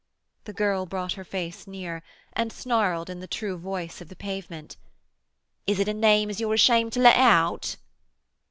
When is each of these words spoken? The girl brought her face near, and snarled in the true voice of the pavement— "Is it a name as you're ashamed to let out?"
The 0.45 0.53
girl 0.53 0.87
brought 0.87 1.13
her 1.13 1.23
face 1.23 1.67
near, 1.67 2.01
and 2.33 2.51
snarled 2.51 3.07
in 3.07 3.19
the 3.19 3.27
true 3.27 3.55
voice 3.55 4.01
of 4.01 4.09
the 4.09 4.15
pavement— 4.15 4.75
"Is 5.67 5.77
it 5.79 5.87
a 5.87 5.93
name 5.93 6.27
as 6.31 6.39
you're 6.39 6.55
ashamed 6.55 6.93
to 6.93 6.99
let 6.99 7.17
out?" 7.17 7.75